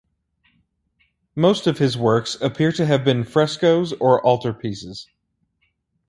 [1.35, 5.05] Most of his works appear to have been frescoes or altarpieces.